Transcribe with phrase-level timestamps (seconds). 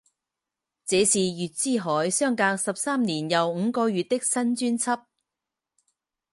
[0.83, 5.03] 这是月之海相隔十三年又五个月的新专辑。